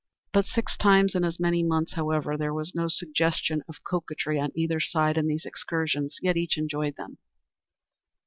[0.33, 2.35] But six times in as many months, however.
[2.35, 6.95] There was no suggestion of coquetry on either side in these excursions, yet each enjoyed
[6.95, 7.19] them.